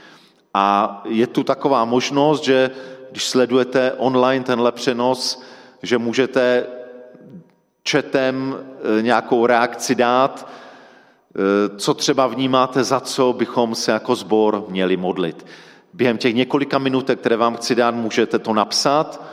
A 0.55 1.03
je 1.09 1.27
tu 1.27 1.45
taková 1.45 1.85
možnost, 1.85 2.45
že 2.45 2.71
když 3.11 3.25
sledujete 3.25 3.93
online 3.93 4.45
tenhle 4.45 4.73
přenos, 4.73 5.43
že 5.83 5.99
můžete 5.99 6.67
četem 7.83 8.57
e, 8.99 9.03
nějakou 9.03 9.47
reakci 9.47 9.95
dát, 9.95 10.49
e, 10.49 11.79
co 11.79 11.95
třeba 11.95 12.27
vnímáte, 12.27 12.85
za 12.85 13.01
co 13.01 13.33
bychom 13.33 13.75
se 13.75 13.93
jako 13.93 14.15
sbor 14.15 14.65
měli 14.69 14.97
modlit. 14.97 15.47
Během 15.93 16.19
těch 16.19 16.35
několika 16.35 16.79
minutek, 16.79 17.21
které 17.21 17.37
vám 17.37 17.57
chci 17.57 17.75
dát, 17.75 17.95
můžete 17.95 18.39
to 18.39 18.55
napsat 18.55 19.25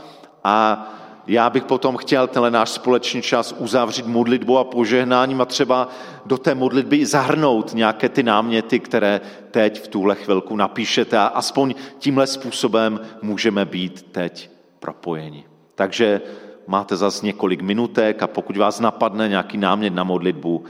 A 0.43 0.87
já 1.27 1.49
bych 1.49 1.63
potom 1.63 1.97
chtěl 1.97 2.27
tenhle 2.27 2.51
náš 2.51 2.69
společný 2.69 3.21
čas 3.21 3.55
uzavřít 3.57 4.05
modlitbou 4.05 4.57
a 4.57 4.63
požehnáním 4.63 5.41
a 5.41 5.45
třeba 5.45 5.89
do 6.25 6.37
té 6.37 6.55
modlitby 6.55 7.05
zahrnout 7.05 7.73
nějaké 7.73 8.09
ty 8.09 8.23
náměty, 8.23 8.79
které 8.79 9.21
teď 9.51 9.83
v 9.83 9.87
tuhle 9.87 10.15
chvilku 10.15 10.55
napíšete 10.55 11.17
a 11.17 11.25
aspoň 11.25 11.75
tímhle 11.99 12.27
způsobem 12.27 12.99
můžeme 13.21 13.65
být 13.65 14.05
teď 14.11 14.49
propojeni. 14.79 15.43
Takže 15.75 16.21
máte 16.67 16.95
zase 16.95 17.25
několik 17.25 17.61
minutek 17.61 18.23
a 18.23 18.27
pokud 18.27 18.57
vás 18.57 18.79
napadne 18.79 19.29
nějaký 19.29 19.57
námět 19.57 19.93
na 19.93 20.03
modlitbu, 20.03 20.65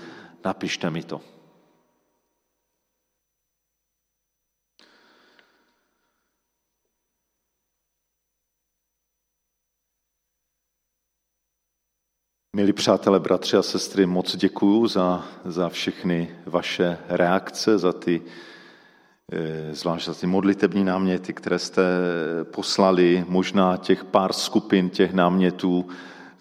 napište 0.46 0.90
mi 0.90 1.04
to. 1.04 1.22
Milí 12.58 12.74
přátelé, 12.74 13.20
bratři 13.20 13.58
a 13.58 13.62
sestry, 13.62 14.06
moc 14.06 14.36
děkuju 14.36 14.88
za, 14.88 15.26
za 15.46 15.70
všechny 15.70 16.36
vaše 16.46 16.98
reakce, 17.08 17.78
za 17.78 17.94
ty, 17.94 18.22
zvlášť 19.72 20.06
za 20.06 20.14
ty 20.14 20.28
modlitební 20.28 20.84
náměty, 20.84 21.34
které 21.34 21.60
jste 21.60 21.84
poslali. 22.44 23.26
Možná 23.28 23.78
těch 23.78 24.06
pár 24.06 24.34
skupin 24.34 24.90
těch 24.90 25.14
námětů 25.14 25.86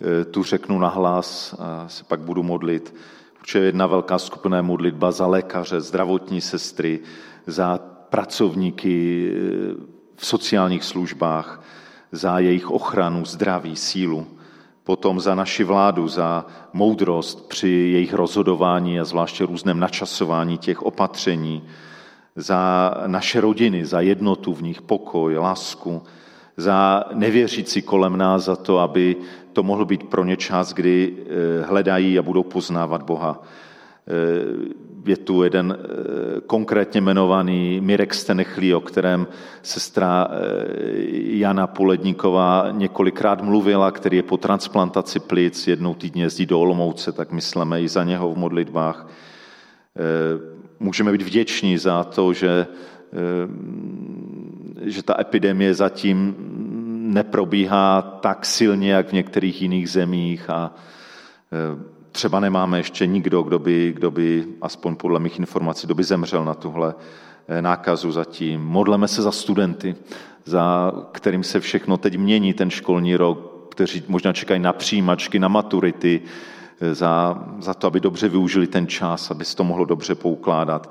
eh, 0.01 0.25
tu 0.25 0.43
řeknu 0.43 0.79
nahlas 0.79 1.55
a 1.59 1.89
se 1.89 2.05
pak 2.05 2.21
budu 2.21 2.43
modlit. 2.43 2.95
Určitě 3.41 3.59
jedna 3.59 3.87
velká 3.87 4.19
skupina 4.19 4.57
je 4.57 4.63
modlitba 4.63 5.11
za 5.11 5.27
lékaře, 5.27 5.81
zdravotní 5.81 6.41
sestry, 6.41 7.01
za 7.47 7.79
pracovníky 8.11 9.31
eh, 9.31 9.75
v 10.17 10.27
sociálních 10.27 10.85
službách, 10.85 11.63
za 12.13 12.39
jejich 12.39 12.71
ochranu, 12.71 13.25
zdraví, 13.25 13.77
sílu 13.77 14.27
potom 14.85 15.21
za 15.21 15.35
naši 15.35 15.65
vládu, 15.65 16.09
za 16.09 16.47
moudrost 16.73 17.49
při 17.49 17.69
jejich 17.69 18.15
rozhodování 18.15 19.01
a 19.01 19.05
zvláště 19.05 19.47
různém 19.47 19.81
načasování 19.81 20.59
těch 20.59 20.83
opatření, 20.83 21.63
za 22.37 22.95
naše 23.07 23.41
rodiny, 23.41 23.87
za 23.87 24.01
jednotu 24.01 24.55
v 24.55 24.63
nich, 24.63 24.83
pokoj, 24.83 25.37
lásku, 25.37 26.03
za 26.57 27.05
nevěřící 27.15 27.83
kolem 27.83 28.17
nás, 28.17 28.45
za 28.45 28.57
to, 28.57 28.79
aby 28.79 29.17
to 29.53 29.63
mohl 29.63 29.85
být 29.85 30.03
pro 30.03 30.25
ně 30.25 30.37
čas, 30.37 30.73
kdy 30.73 31.17
eh, 31.17 31.65
hledají 31.65 32.19
a 32.19 32.23
budou 32.23 32.43
poznávat 32.43 33.03
Boha. 33.03 33.43
Eh, 33.43 34.87
je 35.07 35.17
tu 35.17 35.43
jeden 35.43 35.79
eh, 35.79 36.41
konkrétně 36.47 36.99
jmenovaný 36.99 37.81
Mirek 37.81 38.15
Stenechlí, 38.15 38.75
o 38.75 38.81
kterém 38.81 39.27
sestra 39.63 40.29
Jana 41.13 41.67
Poledníková 41.67 42.69
několikrát 42.71 43.43
mluvila, 43.43 43.91
který 43.91 44.17
je 44.17 44.23
po 44.23 44.37
transplantaci 44.37 45.21
plic, 45.21 45.67
jednou 45.67 45.95
týdně 45.95 46.23
jezdí 46.23 46.47
do 46.47 46.61
Olomouce, 46.61 47.13
tak 47.13 47.33
myslíme 47.33 47.83
i 47.83 47.89
za 47.89 48.05
něho 48.05 48.35
v 48.35 48.37
modlitbách. 48.39 49.09
Můžeme 50.81 51.13
být 51.13 51.23
vděční 51.23 51.79
za 51.79 52.05
to, 52.05 52.33
že, 52.33 52.67
že 54.83 55.03
ta 55.03 55.21
epidemie 55.21 55.75
zatím 55.75 56.37
neprobíhá 57.13 58.03
tak 58.03 58.47
silně, 58.47 58.93
jak 58.93 59.09
v 59.09 59.13
některých 59.13 59.63
jiných 59.63 59.91
zemích 59.91 60.51
a 60.51 60.75
třeba 62.17 62.41
nemáme 62.41 62.79
ještě 62.79 63.07
nikdo, 63.07 63.43
kdo 63.43 63.59
by, 63.59 63.93
kdo 63.93 64.11
by, 64.11 64.45
aspoň 64.63 64.97
podle 64.97 65.21
mých 65.21 65.39
informací, 65.39 65.87
kdo 65.87 65.95
by 65.95 66.05
zemřel 66.05 66.45
na 66.45 66.55
tuhle 66.55 66.95
eh, 67.49 67.63
nákazu 67.63 68.13
zatím. 68.13 68.61
Modleme 68.61 69.09
se 69.09 69.23
za 69.23 69.33
studenty, 69.33 69.97
za 70.45 70.93
kterým 71.13 71.43
se 71.43 71.61
všechno 71.61 71.97
teď 71.97 72.19
mění 72.19 72.55
ten 72.55 72.71
školní 72.71 73.17
rok, 73.17 73.69
kteří 73.71 74.03
možná 74.09 74.33
čekají 74.33 74.61
na 74.61 74.73
přijímačky, 74.73 75.39
na 75.39 75.49
maturity, 75.49 76.21
eh, 76.25 76.29
za, 76.93 77.45
za 77.59 77.75
to, 77.75 77.87
aby 77.87 78.01
dobře 78.01 78.29
využili 78.29 78.67
ten 78.67 78.87
čas, 78.87 79.31
aby 79.31 79.45
se 79.45 79.57
to 79.57 79.65
mohlo 79.65 79.85
dobře 79.85 80.15
poukládat. 80.15 80.91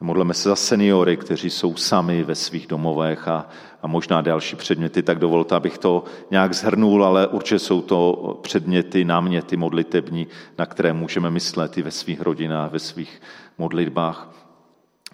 Modleme 0.00 0.34
se 0.34 0.48
za 0.48 0.56
seniory, 0.56 1.16
kteří 1.16 1.50
jsou 1.50 1.76
sami 1.76 2.22
ve 2.22 2.34
svých 2.34 2.66
domovech 2.66 3.28
a, 3.28 3.48
a 3.82 3.86
možná 3.86 4.20
další 4.20 4.56
předměty, 4.56 5.02
tak 5.02 5.18
dovolte, 5.18 5.54
abych 5.56 5.78
to 5.78 6.04
nějak 6.30 6.54
zhrnul, 6.54 7.04
ale 7.04 7.26
určitě 7.26 7.58
jsou 7.58 7.82
to 7.82 8.38
předměty, 8.42 9.04
náměty 9.04 9.56
modlitební, 9.56 10.26
na 10.58 10.66
které 10.66 10.92
můžeme 10.92 11.30
myslet 11.30 11.78
i 11.78 11.82
ve 11.82 11.90
svých 11.90 12.20
rodinách, 12.20 12.72
ve 12.72 12.78
svých 12.78 13.22
modlitbách. 13.58 14.30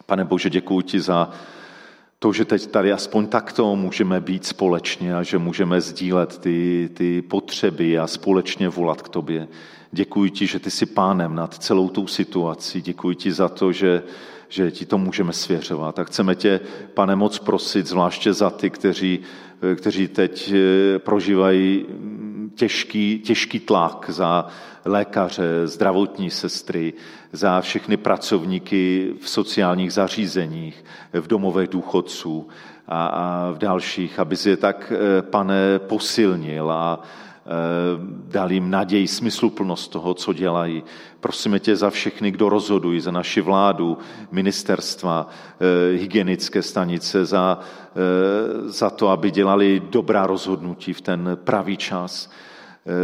Pane 0.06 0.24
Bože, 0.24 0.50
děkuji 0.50 0.80
ti 0.80 1.00
za 1.00 1.30
to, 2.18 2.32
že 2.32 2.44
teď 2.44 2.66
tady 2.66 2.92
aspoň 2.92 3.26
takto 3.26 3.76
můžeme 3.76 4.20
být 4.20 4.46
společně 4.46 5.16
a 5.16 5.22
že 5.22 5.38
můžeme 5.38 5.80
sdílet 5.80 6.38
ty, 6.38 6.90
ty 6.94 7.22
potřeby 7.22 7.98
a 7.98 8.06
společně 8.06 8.68
volat 8.68 9.02
k 9.02 9.08
tobě. 9.08 9.48
Děkuji 9.94 10.30
ti, 10.30 10.46
že 10.46 10.58
ty 10.58 10.70
jsi 10.70 10.86
pánem 10.86 11.34
nad 11.34 11.54
celou 11.54 11.88
tou 11.88 12.06
situací. 12.06 12.82
Děkuji 12.82 13.14
ti 13.14 13.32
za 13.32 13.48
to, 13.48 13.72
že 13.72 14.02
že 14.48 14.70
ti 14.70 14.86
to 14.86 14.98
můžeme 14.98 15.32
svěřovat. 15.32 15.98
A 15.98 16.04
chceme 16.04 16.34
tě, 16.34 16.60
pane, 16.94 17.16
moc 17.16 17.38
prosit, 17.38 17.86
zvláště 17.86 18.32
za 18.32 18.50
ty, 18.50 18.70
kteří, 18.70 19.18
kteří 19.76 20.08
teď 20.08 20.52
eh, 20.54 20.98
prožívají 20.98 21.86
těžký, 22.54 23.18
těžký 23.18 23.60
tlak 23.60 24.04
za 24.08 24.46
lékaře, 24.84 25.66
zdravotní 25.66 26.30
sestry, 26.30 26.92
za 27.32 27.60
všechny 27.60 27.96
pracovníky 27.96 29.12
v 29.20 29.28
sociálních 29.28 29.92
zařízeních, 29.92 30.84
v 31.12 31.26
domovech 31.26 31.68
důchodců 31.68 32.48
a, 32.88 33.06
a 33.06 33.50
v 33.50 33.58
dalších, 33.58 34.18
aby 34.18 34.36
si 34.36 34.50
je 34.50 34.56
tak, 34.56 34.92
eh, 34.94 35.22
pane, 35.22 35.78
posilnil 35.78 36.70
a, 36.70 37.02
dal 38.28 38.52
jim 38.52 38.70
naději, 38.70 39.08
smysluplnost 39.08 39.90
toho, 39.90 40.14
co 40.14 40.32
dělají. 40.32 40.82
Prosíme 41.20 41.60
tě 41.60 41.76
za 41.76 41.90
všechny, 41.90 42.30
kdo 42.30 42.48
rozhodují, 42.48 43.00
za 43.00 43.10
naši 43.10 43.40
vládu, 43.40 43.98
ministerstva, 44.32 45.28
eh, 45.28 45.96
hygienické 45.96 46.62
stanice, 46.62 47.24
za, 47.24 47.58
eh, 47.60 48.68
za 48.68 48.90
to, 48.90 49.08
aby 49.08 49.30
dělali 49.30 49.82
dobrá 49.90 50.26
rozhodnutí 50.26 50.92
v 50.92 51.00
ten 51.00 51.38
pravý 51.44 51.76
čas. 51.76 52.30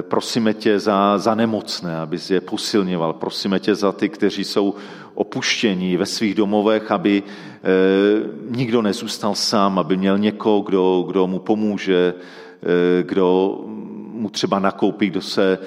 Prosíme 0.00 0.54
tě 0.54 0.78
za, 0.78 1.18
za 1.18 1.34
nemocné, 1.34 1.96
aby 1.96 2.18
je 2.30 2.40
posilňoval. 2.40 3.12
Prosíme 3.12 3.60
tě 3.60 3.74
za 3.74 3.92
ty, 3.92 4.08
kteří 4.08 4.44
jsou 4.44 4.74
opuštění 5.14 5.96
ve 5.96 6.06
svých 6.06 6.34
domovech, 6.34 6.90
aby 6.90 7.22
eh, 7.22 7.66
nikdo 8.50 8.82
nezůstal 8.82 9.34
sám, 9.34 9.78
aby 9.78 9.96
měl 9.96 10.18
někoho, 10.18 10.60
kdo, 10.60 11.04
kdo 11.08 11.26
mu 11.26 11.38
pomůže, 11.38 12.14
eh, 12.14 13.02
kdo 13.02 13.60
mu 14.20 14.30
třeba 14.30 14.58
nakoupí, 14.58 15.10
kdo 15.10 15.22
se 15.22 15.58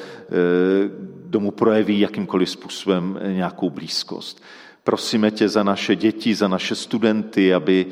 kdo 1.25 1.39
mu 1.39 1.51
projeví 1.51 1.99
jakýmkoliv 1.99 2.49
způsobem 2.49 3.19
nějakou 3.27 3.69
blízkost. 3.69 4.43
Prosíme 4.83 5.31
tě 5.31 5.49
za 5.49 5.63
naše 5.63 5.95
děti, 5.95 6.35
za 6.35 6.47
naše 6.47 6.75
studenty, 6.75 7.53
aby, 7.53 7.85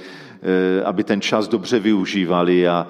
aby 0.86 1.04
ten 1.04 1.21
čas 1.21 1.47
dobře 1.47 1.80
využívali 1.80 2.67
a 2.67 2.88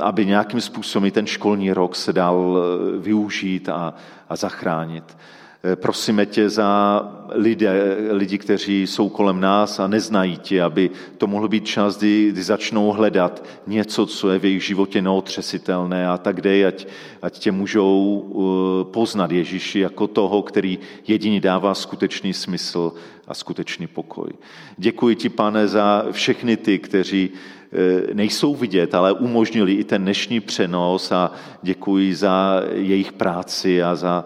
aby 0.00 0.26
nějakým 0.26 0.60
způsobem 0.60 1.10
ten 1.10 1.26
školní 1.26 1.72
rok 1.72 1.96
se 1.96 2.12
dal 2.12 2.62
využít 2.98 3.68
a, 3.68 3.94
a 4.28 4.36
zachránit. 4.36 5.16
Eh, 5.64 5.76
prosíme 5.76 6.26
tě 6.26 6.50
za 6.50 7.02
lidé, 7.30 7.96
lidi, 8.10 8.38
kteří 8.38 8.86
jsou 8.86 9.08
kolem 9.08 9.40
nás 9.40 9.80
a 9.80 9.86
neznají 9.86 10.36
tě, 10.36 10.62
aby 10.62 10.90
to 11.18 11.26
mohl 11.26 11.48
být 11.48 11.66
čas, 11.66 11.98
kdy, 11.98 12.28
kdy 12.32 12.42
začnou 12.42 12.92
hledat 12.92 13.44
něco, 13.66 14.06
co 14.06 14.30
je 14.30 14.38
v 14.38 14.44
jejich 14.44 14.64
životě 14.64 15.02
neotřesitelné 15.02 16.08
a 16.08 16.18
tak 16.18 16.40
dej, 16.40 16.66
ať, 16.66 16.86
ať 17.22 17.38
tě 17.38 17.52
můžou 17.52 18.24
eh, 18.30 18.92
poznat 18.92 19.30
Ježíši 19.30 19.78
jako 19.78 20.06
toho, 20.06 20.42
který 20.42 20.78
jedině 21.06 21.40
dává 21.40 21.74
skutečný 21.74 22.32
smysl 22.32 22.92
a 23.28 23.34
skutečný 23.34 23.86
pokoj. 23.86 24.30
Děkuji 24.76 25.16
ti, 25.16 25.28
pane, 25.28 25.68
za 25.68 26.06
všechny 26.10 26.56
ty, 26.56 26.78
kteří 26.78 27.30
eh, 27.30 28.14
nejsou 28.14 28.54
vidět, 28.54 28.94
ale 28.94 29.12
umožnili 29.12 29.72
i 29.72 29.84
ten 29.84 30.02
dnešní 30.02 30.40
přenos 30.40 31.12
a 31.12 31.32
děkuji 31.62 32.14
za 32.14 32.62
jejich 32.74 33.12
práci 33.12 33.82
a 33.82 33.94
za, 33.94 34.24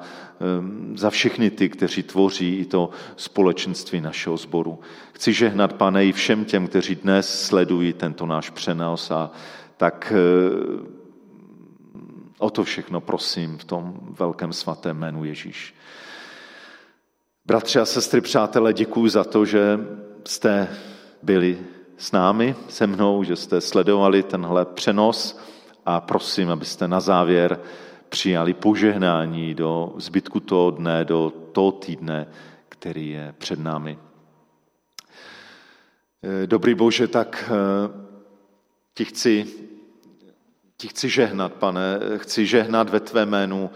za 0.95 1.11
všechny 1.11 1.51
ty, 1.51 1.69
kteří 1.69 2.03
tvoří 2.03 2.59
i 2.59 2.65
to 2.65 2.91
společenství 3.17 4.01
našeho 4.01 4.37
sboru. 4.37 4.81
Chci 5.13 5.33
žehnat, 5.33 5.73
pane, 5.73 6.07
i 6.07 6.13
všem 6.13 6.45
těm, 6.45 6.67
kteří 6.67 6.95
dnes 6.95 7.45
sledují 7.47 7.93
tento 7.93 8.27
náš 8.27 8.51
přenos 8.51 9.11
a 9.11 9.31
tak 9.77 10.13
eh, 10.17 11.03
o 12.39 12.51
to 12.51 12.65
všechno 12.65 13.01
prosím 13.01 13.59
v 13.59 13.65
tom 13.65 13.95
velkém 14.19 14.53
svatém 14.53 14.97
jménu 14.97 15.25
Ježíš. 15.25 15.75
Bratři 17.47 17.79
a 17.79 17.85
sestry, 17.85 18.21
přátelé, 18.21 18.73
děkuji 18.73 19.09
za 19.09 19.25
to, 19.25 19.45
že 19.45 19.79
jste 20.25 20.69
byli 21.23 21.59
s 21.97 22.13
námi, 22.13 22.55
se 22.69 22.87
mnou, 22.87 23.25
že 23.25 23.37
jste 23.37 23.61
sledovali 23.61 24.23
tenhle 24.23 24.65
přenos 24.65 25.39
a 25.87 26.01
prosím, 26.01 26.51
abyste 26.51 26.89
na 26.89 27.01
závěr 27.01 27.61
přijali 28.13 28.55
požehnání 28.55 29.55
do 29.55 29.95
zbytku 29.97 30.41
toho 30.41 30.71
dne, 30.71 31.05
do 31.05 31.33
toho 31.53 31.73
týdne, 31.73 32.27
který 32.69 33.11
je 33.11 33.35
před 33.39 33.59
námi. 33.59 33.99
Dobrý 36.47 36.75
Bože, 36.75 37.09
tak 37.09 37.45
eh, 37.49 37.89
ti 38.95 39.05
chci 39.05 39.47
ti 40.77 40.89
chci 40.89 41.09
žehnat, 41.09 41.53
pane, 41.53 41.99
chci 42.17 42.47
žehnat 42.47 42.91
ve 42.91 43.01
tvé 43.01 43.27
jménu 43.27 43.71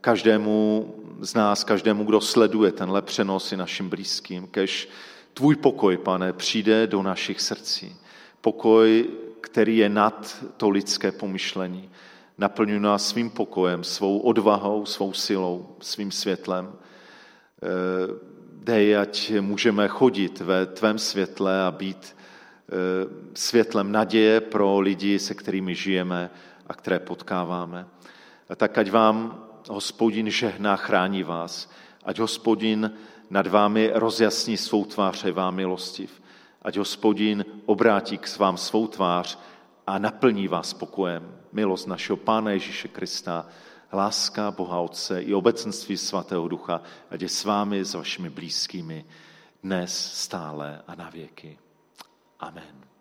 každému 0.00 0.94
z 1.20 1.34
nás, 1.34 1.64
každému, 1.64 2.04
kdo 2.04 2.20
sleduje 2.20 2.72
tenhle 2.72 3.02
přenos 3.02 3.52
i 3.52 3.56
našim 3.56 3.88
blízkým, 3.88 4.46
kež 4.46 4.88
tvůj 5.34 5.56
pokoj, 5.56 5.96
pane, 5.96 6.32
přijde 6.32 6.86
do 6.86 7.02
našich 7.02 7.40
srdcí. 7.40 7.96
Pokoj, 8.40 9.10
který 9.40 9.76
je 9.76 9.88
nad 9.88 10.44
to 10.56 10.70
lidské 10.70 11.12
pomyšlení. 11.12 11.90
Naplňuj 12.38 12.80
nás 12.80 13.08
svým 13.08 13.30
pokojem, 13.30 13.84
svou 13.84 14.18
odvahou, 14.18 14.86
svou 14.86 15.12
silou, 15.12 15.76
svým 15.80 16.10
světlem. 16.10 16.72
Eh, 16.72 17.68
dej, 18.52 18.96
ať 18.96 19.32
můžeme 19.40 19.88
chodit 19.88 20.40
ve 20.40 20.66
tvém 20.66 20.98
světle 20.98 21.62
a 21.62 21.70
být 21.70 22.16
eh, 22.16 22.72
světlem 23.34 23.92
naděje 23.92 24.40
pro 24.40 24.80
lidi, 24.80 25.18
se 25.18 25.34
kterými 25.34 25.74
žijeme 25.74 26.30
a 26.66 26.74
které 26.74 26.98
potkáváme. 26.98 27.86
A 28.48 28.56
tak 28.56 28.78
ať 28.78 28.90
vám 28.90 29.44
hospodin 29.68 30.30
žehná, 30.30 30.76
chrání 30.76 31.22
vás. 31.22 31.70
Ať 32.04 32.18
hospodin 32.18 32.92
nad 33.30 33.46
vámi 33.46 33.90
rozjasní 33.94 34.56
svou 34.56 34.84
tvář, 34.84 35.24
je 35.24 35.32
vám 35.32 35.54
milostiv. 35.54 36.22
Ať 36.62 36.76
hospodin 36.76 37.44
obrátí 37.66 38.18
k 38.18 38.38
vám 38.38 38.56
svou 38.56 38.86
tvář 38.86 39.38
a 39.86 39.98
naplní 39.98 40.48
vás 40.48 40.74
pokojem. 40.74 41.41
Milost 41.52 41.86
našeho 41.86 42.16
Pána 42.16 42.50
Ježíše 42.50 42.88
Krista, 42.88 43.46
láska 43.92 44.50
Boha 44.50 44.80
Otce 44.80 45.22
i 45.22 45.34
obecenství 45.34 45.96
Svatého 45.96 46.48
Ducha, 46.48 46.80
ať 47.10 47.22
je 47.22 47.28
s 47.28 47.44
vámi, 47.44 47.84
s 47.84 47.94
vašimi 47.94 48.30
blízkými, 48.30 49.04
dnes, 49.62 50.12
stále 50.12 50.82
a 50.86 50.94
na 50.94 51.10
věky. 51.10 51.58
Amen. 52.40 52.91